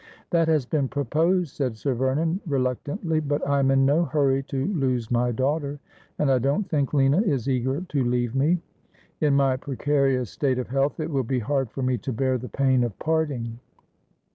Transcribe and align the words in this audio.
'That 0.31 0.47
has 0.47 0.65
been 0.65 0.87
proposed,' 0.87 1.51
said 1.55 1.77
Sir 1.77 1.93
Vernon 1.93 2.41
reluctantly,' 2.47 3.19
but 3.31 3.47
I 3.47 3.59
am 3.59 3.69
in 3.69 3.85
no 3.85 4.03
hurry 4.03 4.41
to 4.49 4.65
lose 4.73 5.11
my 5.11 5.31
daughter, 5.31 5.79
and 6.17 6.31
I 6.31 6.39
don't 6.39 6.67
think 6.67 6.91
Lina 6.91 7.21
is 7.21 7.47
eager 7.47 7.81
to 7.81 8.03
leave 8.03 8.33
me. 8.33 8.57
In 9.19 9.35
my 9.35 9.57
precarious 9.57 10.31
state 10.31 10.57
of 10.57 10.69
health 10.69 10.99
it 10.99 11.11
will 11.11 11.21
be 11.21 11.37
hard 11.37 11.69
for 11.69 11.83
me 11.83 11.99
to 11.99 12.11
bear 12.11 12.39
the 12.39 12.49
pain 12.49 12.83
of 12.83 12.97
parting.' 12.97 13.59